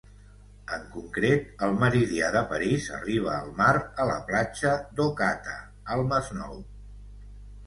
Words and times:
En 0.75 0.85
concret, 0.93 1.51
el 1.67 1.75
meridià 1.83 2.31
de 2.35 2.41
París 2.53 2.87
arriba 3.01 3.35
al 3.35 3.53
mar 3.61 3.69
a 4.05 4.09
la 4.13 4.17
platja 4.31 4.73
d'Ocata, 5.01 5.55
al 5.97 6.03
Masnou. 6.09 6.59